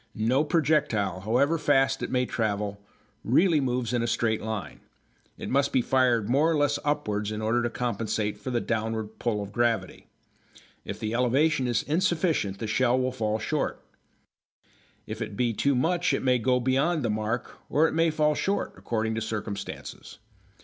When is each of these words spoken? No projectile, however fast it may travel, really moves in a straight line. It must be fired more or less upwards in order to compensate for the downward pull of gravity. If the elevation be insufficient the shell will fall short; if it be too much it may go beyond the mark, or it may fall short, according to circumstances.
No 0.15 0.43
projectile, 0.43 1.19
however 1.19 1.59
fast 1.59 2.01
it 2.01 2.09
may 2.09 2.25
travel, 2.25 2.81
really 3.23 3.59
moves 3.61 3.93
in 3.93 4.01
a 4.01 4.07
straight 4.07 4.41
line. 4.41 4.79
It 5.37 5.47
must 5.47 5.71
be 5.71 5.83
fired 5.83 6.27
more 6.27 6.49
or 6.51 6.57
less 6.57 6.79
upwards 6.83 7.31
in 7.31 7.39
order 7.39 7.61
to 7.61 7.69
compensate 7.69 8.39
for 8.39 8.49
the 8.49 8.59
downward 8.61 9.19
pull 9.19 9.43
of 9.43 9.51
gravity. 9.51 10.07
If 10.83 10.99
the 10.99 11.13
elevation 11.13 11.67
be 11.67 11.75
insufficient 11.85 12.57
the 12.57 12.65
shell 12.65 12.97
will 12.99 13.11
fall 13.11 13.37
short; 13.37 13.79
if 15.05 15.21
it 15.21 15.37
be 15.37 15.53
too 15.53 15.75
much 15.75 16.13
it 16.13 16.23
may 16.23 16.39
go 16.39 16.59
beyond 16.59 17.03
the 17.05 17.11
mark, 17.11 17.57
or 17.69 17.87
it 17.87 17.93
may 17.93 18.09
fall 18.09 18.33
short, 18.33 18.73
according 18.77 19.13
to 19.13 19.21
circumstances. 19.21 20.17